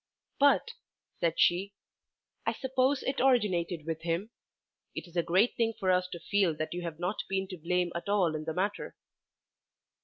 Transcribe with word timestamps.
"But," 0.39 0.71
said 1.19 1.35
she, 1.39 1.73
"I 2.43 2.53
suppose 2.53 3.03
it 3.03 3.21
originated 3.21 3.85
with 3.85 4.01
him? 4.01 4.31
It 4.95 5.05
is 5.07 5.15
a 5.15 5.21
great 5.21 5.55
thing 5.55 5.73
for 5.79 5.91
us 5.91 6.07
to 6.07 6.19
feel 6.19 6.55
that 6.55 6.73
you 6.73 6.81
have 6.81 6.97
not 6.99 7.17
been 7.29 7.47
to 7.49 7.57
blame 7.59 7.91
at 7.93 8.09
all 8.09 8.33
in 8.33 8.45
the 8.45 8.53
matter." 8.55 8.95